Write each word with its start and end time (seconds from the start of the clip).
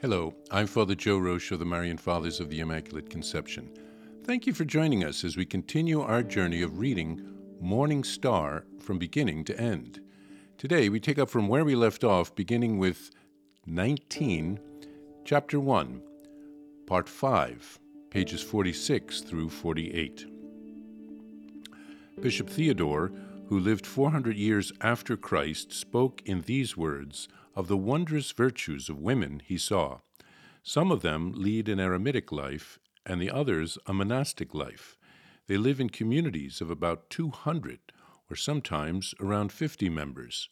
Hello, 0.00 0.32
I'm 0.52 0.68
Father 0.68 0.94
Joe 0.94 1.18
Roesch 1.18 1.50
of 1.50 1.58
the 1.58 1.64
Marian 1.64 1.98
Fathers 1.98 2.38
of 2.38 2.48
the 2.50 2.60
Immaculate 2.60 3.10
Conception. 3.10 3.68
Thank 4.22 4.46
you 4.46 4.52
for 4.52 4.64
joining 4.64 5.02
us 5.02 5.24
as 5.24 5.36
we 5.36 5.44
continue 5.44 6.00
our 6.00 6.22
journey 6.22 6.62
of 6.62 6.78
reading 6.78 7.20
Morning 7.60 8.04
Star 8.04 8.64
from 8.78 9.00
beginning 9.00 9.42
to 9.46 9.60
end. 9.60 10.00
Today 10.56 10.88
we 10.88 11.00
take 11.00 11.18
up 11.18 11.28
from 11.28 11.48
where 11.48 11.64
we 11.64 11.74
left 11.74 12.04
off, 12.04 12.32
beginning 12.36 12.78
with 12.78 13.10
19, 13.66 14.60
Chapter 15.24 15.58
1, 15.58 16.00
Part 16.86 17.08
5, 17.08 17.80
pages 18.08 18.40
46 18.40 19.22
through 19.22 19.48
48. 19.48 20.26
Bishop 22.20 22.48
Theodore, 22.48 23.10
who 23.48 23.58
lived 23.58 23.84
400 23.84 24.36
years 24.36 24.70
after 24.80 25.16
Christ, 25.16 25.72
spoke 25.72 26.22
in 26.24 26.42
these 26.42 26.76
words 26.76 27.26
of 27.58 27.66
the 27.66 27.76
wondrous 27.76 28.30
virtues 28.30 28.88
of 28.88 29.00
women 29.00 29.42
he 29.44 29.58
saw. 29.58 29.98
Some 30.62 30.92
of 30.92 31.02
them 31.02 31.32
lead 31.34 31.68
an 31.68 31.80
eremitic 31.80 32.30
life, 32.30 32.78
and 33.04 33.20
the 33.20 33.32
others 33.32 33.76
a 33.84 33.92
monastic 33.92 34.54
life. 34.54 34.96
They 35.48 35.56
live 35.56 35.80
in 35.80 35.90
communities 35.90 36.60
of 36.60 36.70
about 36.70 37.10
200, 37.10 37.80
or 38.30 38.36
sometimes 38.36 39.12
around 39.18 39.50
50 39.50 39.88
members. 39.88 40.48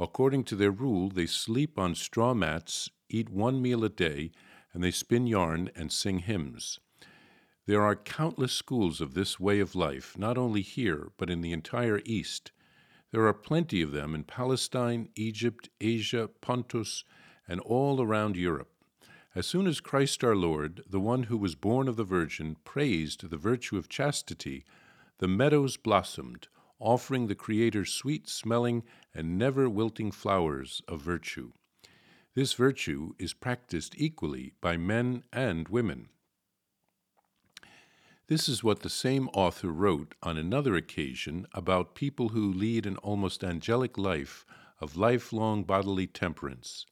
According 0.00 0.44
to 0.44 0.56
their 0.56 0.70
rule, 0.70 1.10
they 1.10 1.26
sleep 1.26 1.78
on 1.78 1.94
straw 1.94 2.32
mats, 2.32 2.88
eat 3.10 3.28
one 3.28 3.60
meal 3.60 3.84
a 3.84 3.90
day, 3.90 4.30
and 4.72 4.82
they 4.82 4.90
spin 4.90 5.26
yarn 5.26 5.70
and 5.76 5.92
sing 5.92 6.20
hymns. 6.20 6.80
There 7.66 7.82
are 7.82 7.94
countless 7.94 8.54
schools 8.54 9.02
of 9.02 9.12
this 9.12 9.38
way 9.38 9.60
of 9.60 9.74
life, 9.74 10.16
not 10.16 10.38
only 10.38 10.62
here, 10.62 11.12
but 11.18 11.28
in 11.28 11.42
the 11.42 11.52
entire 11.52 12.00
East. 12.06 12.52
There 13.10 13.26
are 13.26 13.34
plenty 13.34 13.80
of 13.80 13.92
them 13.92 14.14
in 14.14 14.24
Palestine, 14.24 15.08
Egypt, 15.14 15.70
Asia, 15.80 16.28
Pontus, 16.40 17.04
and 17.48 17.60
all 17.60 18.02
around 18.02 18.36
Europe. 18.36 18.70
As 19.34 19.46
soon 19.46 19.66
as 19.66 19.80
Christ 19.80 20.22
our 20.22 20.36
Lord, 20.36 20.82
the 20.88 21.00
one 21.00 21.24
who 21.24 21.38
was 21.38 21.54
born 21.54 21.88
of 21.88 21.96
the 21.96 22.04
Virgin, 22.04 22.56
praised 22.64 23.30
the 23.30 23.36
virtue 23.36 23.78
of 23.78 23.88
chastity, 23.88 24.64
the 25.18 25.28
meadows 25.28 25.76
blossomed, 25.76 26.48
offering 26.78 27.26
the 27.26 27.34
Creator 27.34 27.84
sweet 27.86 28.28
smelling 28.28 28.84
and 29.14 29.38
never 29.38 29.68
wilting 29.70 30.10
flowers 30.10 30.82
of 30.86 31.00
virtue. 31.00 31.52
This 32.34 32.52
virtue 32.52 33.14
is 33.18 33.32
practiced 33.32 33.94
equally 33.96 34.52
by 34.60 34.76
men 34.76 35.24
and 35.32 35.68
women. 35.68 36.08
This 38.28 38.46
is 38.46 38.62
what 38.62 38.80
the 38.80 38.90
same 38.90 39.28
author 39.28 39.72
wrote 39.72 40.14
on 40.22 40.36
another 40.36 40.76
occasion 40.76 41.46
about 41.54 41.94
people 41.94 42.28
who 42.28 42.52
lead 42.52 42.84
an 42.84 42.98
almost 42.98 43.42
angelic 43.42 43.96
life 43.96 44.44
of 44.80 44.98
lifelong 44.98 45.64
bodily 45.64 46.06
temperance. 46.06 46.84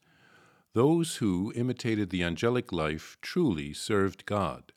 Those 0.73 1.17
who 1.17 1.53
imitated 1.55 2.09
the 2.09 2.23
angelic 2.23 2.71
life 2.71 3.19
truly 3.21 3.71
served 3.71 4.25
God. 4.25 4.71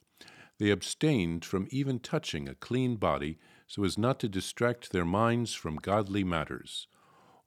They 0.58 0.68
abstained 0.68 1.46
from 1.46 1.66
even 1.70 1.98
touching 1.98 2.46
a 2.46 2.54
clean 2.54 2.96
body 2.96 3.38
so 3.66 3.82
as 3.82 3.96
not 3.96 4.20
to 4.20 4.28
distract 4.28 4.92
their 4.92 5.06
minds 5.06 5.54
from 5.54 5.76
godly 5.76 6.24
matters. 6.24 6.88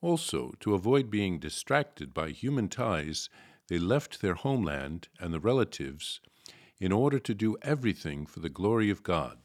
Also, 0.01 0.53
to 0.59 0.73
avoid 0.73 1.11
being 1.11 1.37
distracted 1.37 2.15
by 2.15 2.31
human 2.31 2.67
ties, 2.67 3.29
they 3.67 3.77
left 3.77 4.21
their 4.21 4.33
homeland 4.33 5.09
and 5.19 5.31
the 5.31 5.39
relatives 5.39 6.19
in 6.83 6.91
order 6.91 7.17
to 7.17 7.33
do 7.33 7.55
everything 7.61 8.25
for 8.25 8.41
the 8.41 8.49
glory 8.49 8.89
of 8.89 9.03
God. 9.03 9.37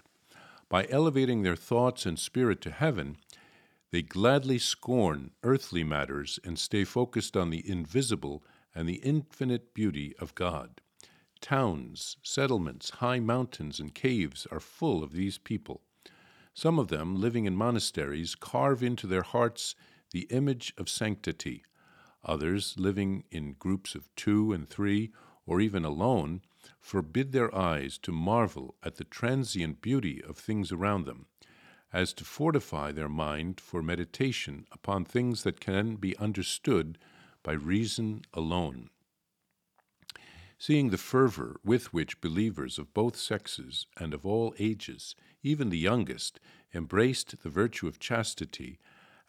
By 0.69 0.89
elevating 0.91 1.45
their 1.45 1.55
thoughts 1.55 2.05
and 2.05 2.19
spirit 2.19 2.61
to 2.63 2.73
heaven, 2.73 3.17
they 3.93 4.03
gladly 4.03 4.59
scorn 4.59 5.31
earthly 5.45 5.85
matters 5.85 6.41
and 6.43 6.59
stay 6.59 6.83
focused 6.83 7.37
on 7.37 7.51
the 7.51 7.63
invisible 7.71 8.43
and 8.75 8.89
the 8.89 9.01
infinite 9.05 9.73
beauty 9.73 10.17
of 10.19 10.35
God. 10.35 10.81
Towns, 11.41 12.17
settlements, 12.25 12.91
high 12.91 13.21
mountains, 13.21 13.79
and 13.79 13.95
caves 13.95 14.45
are 14.51 14.59
full 14.59 15.05
of 15.05 15.13
these 15.13 15.39
people. 15.39 15.83
Some 16.55 16.77
of 16.77 16.89
them, 16.89 17.21
living 17.21 17.45
in 17.45 17.55
monasteries, 17.55 18.35
carve 18.35 18.83
into 18.83 19.07
their 19.07 19.23
hearts 19.23 19.77
the 20.11 20.27
image 20.31 20.75
of 20.77 20.89
sanctity. 20.89 21.63
Others, 22.25 22.75
living 22.79 23.23
in 23.31 23.53
groups 23.61 23.95
of 23.95 24.13
two 24.17 24.53
and 24.53 24.69
three, 24.69 25.13
or 25.49 25.63
even 25.63 25.83
alone, 25.83 26.43
forbid 26.79 27.33
their 27.33 27.53
eyes 27.55 27.97
to 27.97 28.13
marvel 28.13 28.77
at 28.85 28.97
the 28.97 29.05
transient 29.05 29.81
beauty 29.81 30.23
of 30.23 30.37
things 30.37 30.71
around 30.71 31.07
them, 31.07 31.25
as 31.91 32.13
to 32.13 32.23
fortify 32.23 32.93
their 32.93 33.09
mind 33.09 33.59
for 33.59 33.83
meditation 33.83 34.67
upon 34.71 35.05
things 35.05 35.45
that 35.45 35.59
can 35.59 35.97
be 35.97 36.15
understood 36.19 36.99
by 37.43 37.53
reason 37.53 38.21
alone. 38.35 38.91
Seeing 40.59 40.91
the 40.91 40.99
fervor 40.99 41.59
with 41.65 41.95
which 41.95 42.21
believers 42.21 42.79
of 42.79 42.93
both 42.93 43.17
sexes 43.17 43.87
and 43.97 44.13
of 44.13 44.27
all 44.27 44.55
ages, 44.59 45.17
even 45.43 45.71
the 45.71 45.79
youngest, 45.79 46.41
embraced 46.75 47.43
the 47.43 47.49
virtue 47.49 47.87
of 47.87 47.99
chastity 47.99 48.79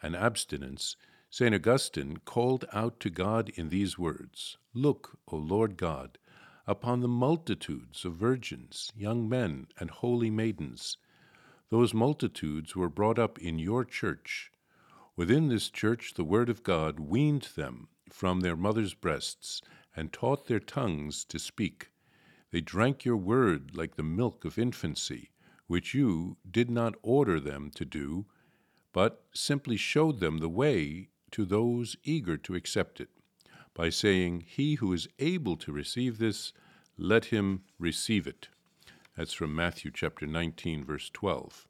and 0.02 0.18
abstinence, 0.18 0.98
St. 1.32 1.54
Augustine 1.54 2.18
called 2.26 2.66
out 2.74 3.00
to 3.02 3.10
God 3.12 3.50
in 3.50 3.70
these 3.70 4.00
words 4.00 4.58
Look, 4.74 5.20
O 5.28 5.38
Lord 5.38 5.78
God, 5.78 6.18
upon 6.66 7.02
the 7.02 7.08
multitudes 7.08 8.04
of 8.04 8.16
virgins, 8.16 8.92
young 8.96 9.30
men, 9.30 9.68
and 9.80 9.92
holy 9.92 10.32
maidens. 10.32 10.98
Those 11.70 11.94
multitudes 11.94 12.76
were 12.76 12.90
brought 12.90 13.20
up 13.20 13.38
in 13.38 13.60
your 13.60 13.86
church. 13.86 14.52
Within 15.16 15.50
this 15.50 15.70
church, 15.70 16.16
the 16.16 16.24
Word 16.24 16.50
of 16.50 16.64
God 16.64 17.00
weaned 17.00 17.50
them 17.56 17.90
from 18.10 18.40
their 18.40 18.58
mothers' 18.58 18.96
breasts 18.96 19.62
and 19.96 20.12
taught 20.12 20.48
their 20.48 20.60
tongues 20.60 21.24
to 21.26 21.38
speak. 21.38 21.92
They 22.50 22.60
drank 22.60 23.06
your 23.06 23.18
word 23.18 23.76
like 23.76 23.98
the 23.98 24.04
milk 24.04 24.46
of 24.46 24.58
infancy, 24.58 25.30
which 25.68 25.94
you 25.94 26.38
did 26.50 26.72
not 26.72 26.96
order 27.04 27.40
them 27.40 27.70
to 27.76 27.86
do, 27.86 28.26
but 28.92 29.26
simply 29.32 29.78
showed 29.78 30.20
them 30.20 30.40
the 30.40 30.50
way 30.50 31.10
to 31.32 31.46
those 31.46 31.96
eager 32.04 32.38
to 32.38 32.56
accept 32.56 33.00
it 33.00 33.10
by 33.74 33.90
saying, 33.90 34.44
He 34.46 34.76
who 34.76 34.92
is 34.94 35.08
able 35.20 35.56
to 35.58 35.72
receive 35.72 36.18
this, 36.18 36.54
let 36.98 37.26
him 37.26 37.64
receive 37.78 38.28
it. 38.28 38.50
That's 39.16 39.34
from 39.34 39.56
Matthew 39.56 39.92
chapter 39.94 40.26
19, 40.26 40.84
verse 40.84 41.10
12. 41.10 41.68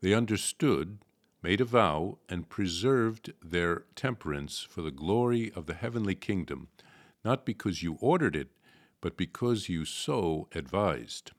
They 0.00 0.14
understood, 0.14 0.98
made 1.42 1.60
a 1.60 1.64
vow, 1.64 2.18
and 2.28 2.48
preserved 2.48 3.32
their 3.42 3.84
temperance 3.96 4.60
for 4.60 4.82
the 4.82 4.90
glory 4.90 5.52
of 5.54 5.66
the 5.66 5.74
heavenly 5.74 6.14
kingdom, 6.14 6.68
not 7.24 7.44
because 7.44 7.82
you 7.82 7.96
ordered 8.00 8.36
it, 8.36 8.50
but 9.00 9.16
because 9.16 9.68
you 9.68 9.84
so 9.84 10.48
advised. 10.54 11.32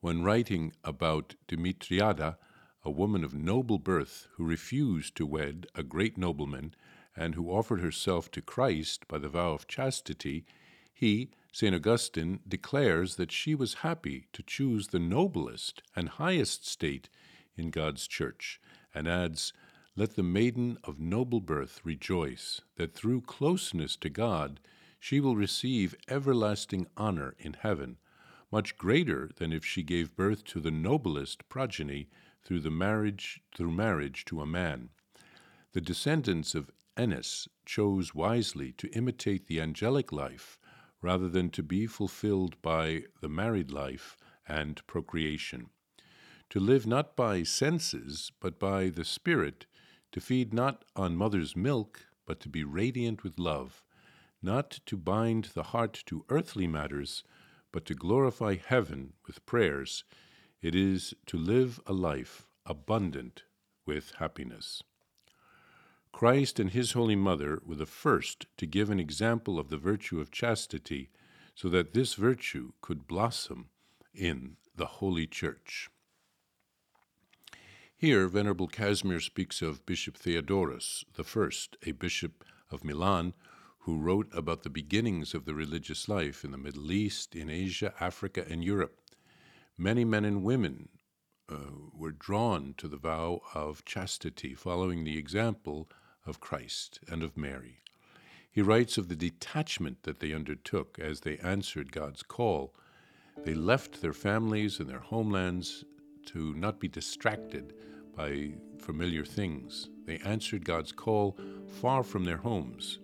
When 0.00 0.22
writing 0.22 0.72
about 0.82 1.34
Demetriada, 1.48 2.36
a 2.84 2.90
woman 2.90 3.22
of 3.22 3.34
noble 3.34 3.78
birth 3.78 4.26
who 4.32 4.44
refused 4.44 5.14
to 5.14 5.24
wed 5.24 5.66
a 5.74 5.82
great 5.82 6.18
nobleman, 6.18 6.74
and 7.16 7.34
who 7.34 7.50
offered 7.50 7.80
herself 7.80 8.30
to 8.30 8.42
Christ 8.42 9.06
by 9.06 9.18
the 9.18 9.28
vow 9.28 9.52
of 9.52 9.68
chastity, 9.68 10.44
he, 10.92 11.30
St. 11.52 11.74
Augustine, 11.74 12.40
declares 12.48 13.16
that 13.16 13.30
she 13.30 13.54
was 13.54 13.74
happy 13.74 14.26
to 14.32 14.42
choose 14.42 14.88
the 14.88 14.98
noblest 14.98 15.82
and 15.94 16.08
highest 16.08 16.66
state 16.66 17.08
in 17.56 17.70
God's 17.70 18.06
church, 18.06 18.60
and 18.94 19.06
adds, 19.06 19.52
Let 19.94 20.16
the 20.16 20.22
maiden 20.22 20.78
of 20.84 20.98
noble 20.98 21.40
birth 21.40 21.80
rejoice 21.84 22.62
that 22.76 22.94
through 22.94 23.22
closeness 23.22 23.96
to 23.96 24.08
God 24.08 24.58
she 24.98 25.20
will 25.20 25.36
receive 25.36 25.94
everlasting 26.08 26.86
honor 26.96 27.34
in 27.38 27.54
heaven, 27.54 27.98
much 28.50 28.76
greater 28.76 29.30
than 29.36 29.52
if 29.52 29.64
she 29.64 29.82
gave 29.82 30.16
birth 30.16 30.44
to 30.44 30.60
the 30.60 30.70
noblest 30.70 31.48
progeny 31.48 32.08
through 32.44 32.60
the 32.60 32.70
marriage 32.70 33.40
through 33.54 33.70
marriage 33.70 34.24
to 34.26 34.40
a 34.40 34.46
man. 34.46 34.90
The 35.72 35.80
descendants 35.80 36.54
of 36.54 36.70
Ennis 36.96 37.48
chose 37.64 38.14
wisely 38.14 38.72
to 38.72 38.90
imitate 38.90 39.46
the 39.46 39.60
angelic 39.60 40.12
life 40.12 40.58
rather 41.00 41.28
than 41.28 41.50
to 41.50 41.62
be 41.62 41.86
fulfilled 41.86 42.60
by 42.62 43.04
the 43.20 43.28
married 43.28 43.70
life 43.70 44.16
and 44.46 44.86
procreation. 44.86 45.70
To 46.50 46.60
live 46.60 46.86
not 46.86 47.16
by 47.16 47.42
senses, 47.42 48.30
but 48.40 48.58
by 48.58 48.88
the 48.88 49.04
Spirit, 49.04 49.66
to 50.12 50.20
feed 50.20 50.52
not 50.52 50.84
on 50.94 51.16
mother's 51.16 51.56
milk, 51.56 52.06
but 52.26 52.40
to 52.40 52.48
be 52.48 52.62
radiant 52.62 53.24
with 53.24 53.38
love, 53.38 53.82
not 54.42 54.80
to 54.86 54.96
bind 54.96 55.46
the 55.54 55.62
heart 55.62 56.02
to 56.06 56.24
earthly 56.28 56.66
matters, 56.66 57.24
but 57.72 57.86
to 57.86 57.94
glorify 57.94 58.56
heaven 58.56 59.14
with 59.26 59.44
prayers, 59.46 60.04
it 60.62 60.74
is 60.74 61.12
to 61.26 61.36
live 61.36 61.80
a 61.86 61.92
life 61.92 62.46
abundant 62.64 63.42
with 63.84 64.12
happiness. 64.18 64.82
Christ 66.12 66.60
and 66.60 66.70
his 66.70 66.92
Holy 66.92 67.16
Mother 67.16 67.60
were 67.66 67.74
the 67.74 67.86
first 67.86 68.46
to 68.58 68.66
give 68.66 68.88
an 68.90 69.00
example 69.00 69.58
of 69.58 69.70
the 69.70 69.76
virtue 69.76 70.20
of 70.20 70.30
chastity 70.30 71.10
so 71.54 71.68
that 71.68 71.94
this 71.94 72.14
virtue 72.14 72.72
could 72.80 73.08
blossom 73.08 73.70
in 74.14 74.56
the 74.76 74.86
Holy 74.86 75.26
Church. 75.26 75.90
Here, 77.96 78.28
Venerable 78.28 78.68
Casimir 78.68 79.20
speaks 79.20 79.62
of 79.62 79.86
Bishop 79.86 80.16
Theodorus 80.16 81.04
I, 81.18 81.48
a 81.86 81.92
bishop 81.92 82.44
of 82.70 82.84
Milan, 82.84 83.34
who 83.80 83.98
wrote 83.98 84.28
about 84.32 84.62
the 84.62 84.70
beginnings 84.70 85.34
of 85.34 85.44
the 85.44 85.54
religious 85.54 86.08
life 86.08 86.44
in 86.44 86.52
the 86.52 86.58
Middle 86.58 86.92
East, 86.92 87.34
in 87.34 87.50
Asia, 87.50 87.94
Africa, 88.00 88.44
and 88.48 88.62
Europe. 88.62 89.01
Many 89.78 90.04
men 90.04 90.24
and 90.24 90.44
women 90.44 90.90
uh, 91.48 91.56
were 91.94 92.12
drawn 92.12 92.74
to 92.76 92.88
the 92.88 92.98
vow 92.98 93.40
of 93.54 93.84
chastity, 93.84 94.54
following 94.54 95.04
the 95.04 95.18
example 95.18 95.88
of 96.26 96.40
Christ 96.40 97.00
and 97.08 97.22
of 97.22 97.36
Mary. 97.36 97.80
He 98.50 98.60
writes 98.60 98.98
of 98.98 99.08
the 99.08 99.16
detachment 99.16 100.02
that 100.02 100.20
they 100.20 100.34
undertook 100.34 100.98
as 100.98 101.20
they 101.20 101.38
answered 101.38 101.90
God's 101.90 102.22
call. 102.22 102.74
They 103.44 103.54
left 103.54 104.02
their 104.02 104.12
families 104.12 104.78
and 104.78 104.88
their 104.90 105.00
homelands 105.00 105.84
to 106.26 106.54
not 106.54 106.78
be 106.78 106.88
distracted 106.88 107.72
by 108.14 108.52
familiar 108.78 109.24
things. 109.24 109.88
They 110.04 110.18
answered 110.18 110.66
God's 110.66 110.92
call 110.92 111.38
far 111.66 112.02
from 112.02 112.24
their 112.24 112.36
homes. 112.36 112.98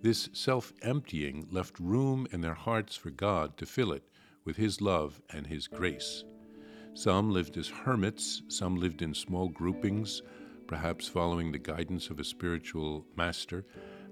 This 0.00 0.30
self 0.32 0.72
emptying 0.80 1.48
left 1.50 1.78
room 1.78 2.26
in 2.32 2.40
their 2.40 2.54
hearts 2.54 2.96
for 2.96 3.10
God 3.10 3.58
to 3.58 3.66
fill 3.66 3.92
it 3.92 4.08
with 4.48 4.56
His 4.56 4.80
love 4.80 5.20
and 5.28 5.46
His 5.46 5.66
grace. 5.66 6.24
Some 6.94 7.30
lived 7.30 7.58
as 7.58 7.68
hermits, 7.68 8.40
some 8.48 8.76
lived 8.76 9.02
in 9.02 9.12
small 9.12 9.50
groupings, 9.50 10.22
perhaps 10.66 11.06
following 11.06 11.52
the 11.52 11.58
guidance 11.58 12.08
of 12.08 12.18
a 12.18 12.24
spiritual 12.24 13.04
master, 13.14 13.66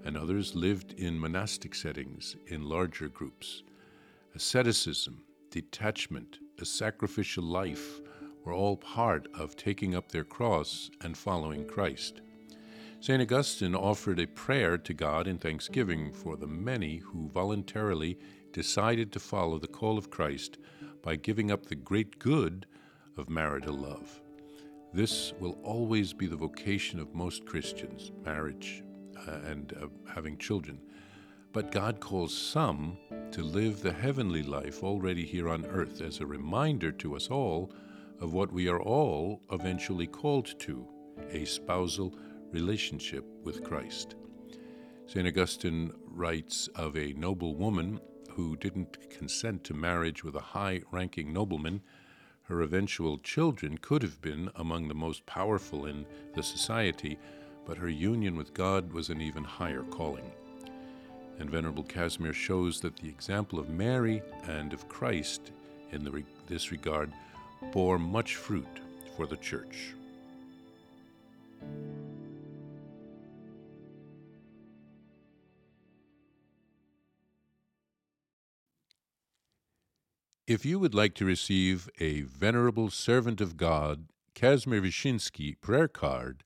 and 0.05 0.15
others 0.15 0.53
lived 0.53 0.93
in 0.93 1.19
monastic 1.19 1.73
settings 1.73 2.35
in 2.45 2.69
larger 2.69 3.07
groups. 3.07 3.63
Asceticism, 4.35 5.23
detachment, 5.49 6.37
a 6.59 6.65
sacrificial 6.65 7.43
life 7.43 7.99
were 8.45 8.53
all 8.53 8.77
part 8.77 9.27
of 9.33 9.55
taking 9.55 9.95
up 9.95 10.11
their 10.11 10.23
cross 10.23 10.91
and 11.01 11.17
following 11.17 11.65
Christ. 11.65 12.21
St. 12.99 13.23
Augustine 13.23 13.73
offered 13.73 14.19
a 14.19 14.27
prayer 14.27 14.77
to 14.77 14.93
God 14.93 15.27
in 15.27 15.39
thanksgiving 15.39 16.13
for 16.13 16.37
the 16.37 16.45
many 16.45 16.97
who 16.97 17.27
voluntarily 17.29 18.19
decided 18.57 19.11
to 19.11 19.19
follow 19.19 19.59
the 19.59 19.67
call 19.67 19.99
of 19.99 20.09
Christ 20.09 20.57
by 21.03 21.15
giving 21.15 21.51
up 21.51 21.67
the 21.67 21.75
great 21.75 22.17
good 22.17 22.65
of 23.15 23.29
marital 23.29 23.75
love. 23.75 24.19
This 24.91 25.31
will 25.39 25.59
always 25.61 26.11
be 26.11 26.25
the 26.25 26.35
vocation 26.35 26.99
of 26.99 27.13
most 27.13 27.45
Christians 27.45 28.11
marriage, 28.25 28.83
uh, 29.27 29.31
and 29.45 29.73
uh, 29.73 29.85
having 30.11 30.39
children. 30.39 30.81
But 31.53 31.71
God 31.71 31.99
calls 31.99 32.35
some 32.35 32.97
to 33.29 33.43
live 33.43 33.83
the 33.83 33.93
heavenly 33.93 34.41
life 34.41 34.83
already 34.83 35.23
here 35.23 35.49
on 35.49 35.63
earth 35.67 36.01
as 36.01 36.19
a 36.19 36.25
reminder 36.25 36.91
to 36.93 37.15
us 37.15 37.27
all 37.27 37.71
of 38.19 38.33
what 38.33 38.51
we 38.51 38.67
are 38.69 38.81
all 38.81 39.39
eventually 39.51 40.07
called 40.07 40.59
to 40.61 40.83
a 41.29 41.45
spousal 41.45 42.15
relationship 42.51 43.23
with 43.43 43.63
Christ. 43.63 44.15
St. 45.05 45.27
Augustine 45.27 45.93
writes 46.07 46.69
of 46.73 46.97
a 46.97 47.13
noble 47.13 47.55
woman 47.55 47.99
who 48.37 48.55
didn't 48.55 49.09
consent 49.09 49.63
to 49.63 49.73
marriage 49.73 50.23
with 50.23 50.35
a 50.35 50.39
high 50.39 50.79
ranking 50.91 51.33
nobleman. 51.33 51.81
Her 52.43 52.61
eventual 52.61 53.17
children 53.17 53.79
could 53.79 54.03
have 54.03 54.21
been 54.21 54.51
among 54.55 54.87
the 54.87 54.93
most 54.93 55.25
powerful 55.25 55.87
in 55.87 56.05
the 56.35 56.43
society, 56.43 57.17
but 57.65 57.79
her 57.79 57.89
union 57.89 58.37
with 58.37 58.53
God 58.53 58.93
was 58.93 59.09
an 59.09 59.21
even 59.21 59.43
higher 59.43 59.81
calling. 59.81 60.31
And 61.39 61.49
Venerable 61.49 61.83
Casimir 61.83 62.31
shows 62.31 62.79
that 62.81 62.97
the 62.97 63.09
example 63.09 63.57
of 63.57 63.69
Mary 63.69 64.21
and 64.47 64.71
of 64.71 64.87
Christ 64.87 65.51
in 65.91 66.03
the, 66.03 66.23
this 66.45 66.71
regard 66.71 67.11
bore 67.73 67.97
much 67.97 68.35
fruit 68.35 68.67
for 69.15 69.25
the 69.25 69.37
Church. 69.37 69.95
If 80.47 80.65
you 80.65 80.79
would 80.79 80.95
like 80.95 81.13
to 81.15 81.25
receive 81.25 81.89
a 81.99 82.21
Venerable 82.21 82.89
Servant 82.89 83.41
of 83.41 83.57
God, 83.57 84.05
Casimir 84.33 84.81
Wyszyński 84.81 85.59
prayer 85.59 85.89
card, 85.89 86.45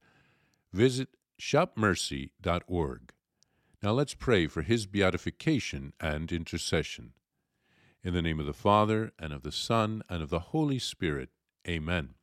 visit 0.74 1.10
shopmercy.org. 1.40 3.14
Now 3.84 3.92
let's 3.92 4.16
pray 4.16 4.48
for 4.48 4.64
his 4.64 4.88
beatification 4.88 5.94
and 6.00 6.32
intercession. 6.32 7.12
In 8.04 8.16
the 8.16 8.24
name 8.24 8.40
of 8.40 8.48
the 8.48 8.54
Father, 8.54 9.12
and 9.20 9.32
of 9.34 9.44
the 9.44 9.52
Son, 9.52 10.02
and 10.10 10.24
of 10.24 10.32
the 10.32 10.50
Holy 10.50 10.80
Spirit. 10.80 11.30
Amen. 11.68 12.16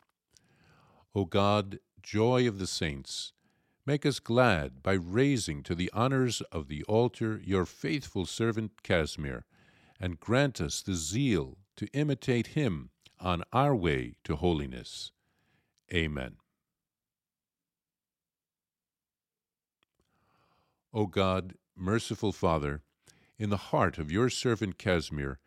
O 1.14 1.26
God, 1.26 1.78
joy 2.02 2.48
of 2.48 2.58
the 2.58 2.66
saints, 2.66 3.34
make 3.86 4.04
us 4.04 4.19
glad 4.19 4.82
by 4.82 4.94
raising 4.94 5.62
to 5.62 5.76
the 5.76 5.92
honors 5.92 6.40
of 6.50 6.66
the 6.66 6.82
altar 6.88 7.40
your 7.44 7.64
faithful 7.64 8.26
servant 8.26 8.82
Casimir, 8.82 9.44
and 10.00 10.19
grant 10.19 10.60
us 10.60 10.82
the 10.82 10.94
zeal 10.94 11.56
to 11.78 11.86
imitate 11.92 12.48
him 12.48 12.90
on 13.20 13.42
our 13.52 13.75
way 13.75 14.14
to 14.25 14.36
holiness. 14.36 15.12
Amen. 15.94 16.36
O 20.92 21.06
God, 21.06 21.54
merciful 21.76 22.32
Father, 22.32 22.82
in 23.38 23.50
the 23.50 23.69
heart 23.70 23.96
of 23.96 24.10
your 24.10 24.28
servant 24.28 24.76
Casimir, 24.76 25.38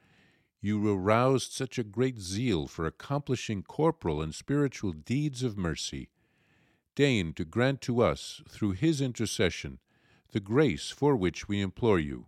you 0.61 0.89
aroused 0.89 1.51
such 1.51 1.77
a 1.77 1.83
great 1.83 2.19
zeal 2.19 2.65
for 2.65 2.85
accomplishing 2.85 3.61
corporal 3.61 4.21
and 4.21 4.33
spiritual 4.33 4.93
deeds 4.93 5.43
of 5.43 5.57
mercy. 5.57 6.09
Deign 6.95 7.33
to 7.33 7.43
grant 7.43 7.81
to 7.81 8.01
us, 8.01 8.41
through 8.47 8.71
his 8.71 9.01
intercession, 9.01 9.79
the 10.31 10.39
grace 10.39 10.91
for 10.91 11.15
which 11.15 11.49
we 11.49 11.59
implore 11.59 11.99
you. 11.99 12.27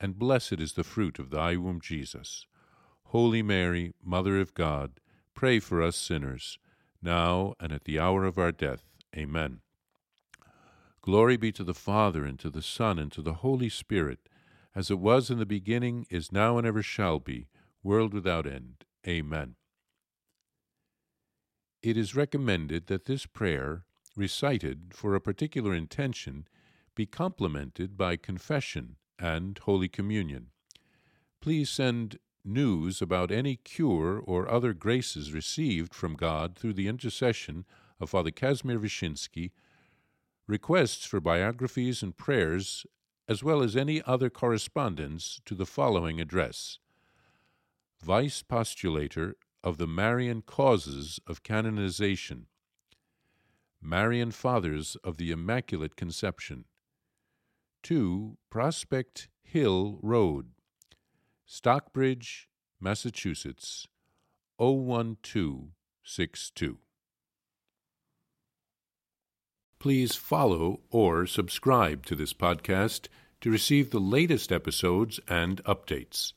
and 0.00 0.18
blessed 0.18 0.60
is 0.60 0.72
the 0.74 0.84
fruit 0.84 1.18
of 1.18 1.30
thy 1.30 1.56
womb, 1.56 1.80
Jesus. 1.80 2.46
Holy 3.04 3.42
Mary, 3.42 3.94
Mother 4.04 4.40
of 4.40 4.54
God, 4.54 5.00
pray 5.34 5.58
for 5.58 5.82
us 5.82 5.96
sinners 5.96 6.58
now 7.02 7.54
and 7.60 7.72
at 7.72 7.84
the 7.84 7.98
hour 7.98 8.24
of 8.24 8.38
our 8.38 8.52
death. 8.52 8.82
Amen. 9.16 9.60
Glory 11.00 11.36
be 11.36 11.52
to 11.52 11.62
the 11.62 11.74
Father, 11.74 12.24
and 12.24 12.38
to 12.40 12.50
the 12.50 12.62
Son, 12.62 12.98
and 12.98 13.12
to 13.12 13.22
the 13.22 13.34
Holy 13.34 13.68
Spirit, 13.68 14.28
as 14.74 14.90
it 14.90 14.98
was 14.98 15.30
in 15.30 15.38
the 15.38 15.46
beginning, 15.46 16.04
is 16.10 16.32
now, 16.32 16.58
and 16.58 16.66
ever 16.66 16.82
shall 16.82 17.20
be, 17.20 17.46
world 17.82 18.12
without 18.12 18.46
end. 18.46 18.84
Amen. 19.06 19.54
It 21.82 21.96
is 21.96 22.16
recommended 22.16 22.88
that 22.88 23.04
this 23.04 23.24
prayer, 23.24 23.84
recited 24.16 24.92
for 24.92 25.14
a 25.14 25.20
particular 25.20 25.72
intention, 25.72 26.48
be 26.96 27.06
complemented 27.06 27.96
by 27.96 28.16
confession 28.16 28.96
and 29.18 29.58
Holy 29.58 29.88
Communion. 29.88 30.48
Please 31.40 31.70
send 31.70 32.18
news 32.44 33.02
about 33.02 33.30
any 33.30 33.56
cure 33.56 34.18
or 34.18 34.50
other 34.50 34.72
graces 34.72 35.32
received 35.32 35.94
from 35.94 36.14
God 36.14 36.56
through 36.56 36.74
the 36.74 36.88
intercession 36.88 37.64
of 38.00 38.10
Father 38.10 38.30
Kazimir 38.30 38.78
Wyszyński, 38.78 39.50
requests 40.46 41.04
for 41.04 41.20
biographies 41.20 42.02
and 42.02 42.16
prayers, 42.16 42.86
as 43.28 43.42
well 43.42 43.62
as 43.62 43.76
any 43.76 44.00
other 44.02 44.30
correspondence 44.30 45.40
to 45.44 45.54
the 45.54 45.66
following 45.66 46.20
address. 46.20 46.78
Vice 48.00 48.42
Postulator 48.42 49.32
of 49.64 49.78
the 49.78 49.86
Marian 49.86 50.42
Causes 50.42 51.18
of 51.26 51.42
Canonization, 51.42 52.46
Marian 53.80 54.30
Fathers 54.30 54.96
of 55.02 55.16
the 55.16 55.30
Immaculate 55.32 55.96
Conception, 55.96 56.66
2 57.86 58.36
Prospect 58.50 59.28
Hill 59.44 60.00
Road, 60.02 60.46
Stockbridge, 61.46 62.48
Massachusetts 62.80 63.86
01262. 64.58 66.78
Please 69.78 70.16
follow 70.16 70.80
or 70.90 71.28
subscribe 71.28 72.04
to 72.06 72.16
this 72.16 72.32
podcast 72.32 73.06
to 73.40 73.52
receive 73.52 73.92
the 73.92 74.00
latest 74.00 74.50
episodes 74.50 75.20
and 75.28 75.62
updates. 75.62 76.32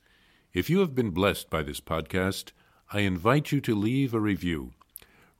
If 0.52 0.70
you 0.70 0.78
have 0.78 0.94
been 0.94 1.10
blessed 1.10 1.50
by 1.50 1.64
this 1.64 1.80
podcast, 1.80 2.52
I 2.92 3.00
invite 3.00 3.50
you 3.50 3.60
to 3.62 3.74
leave 3.74 4.14
a 4.14 4.20
review. 4.20 4.74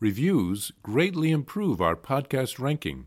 Reviews 0.00 0.72
greatly 0.82 1.30
improve 1.30 1.80
our 1.80 1.94
podcast 1.94 2.58
ranking 2.58 3.06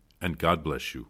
and 0.21 0.37
God 0.37 0.63
bless 0.63 0.93
you. 0.93 1.07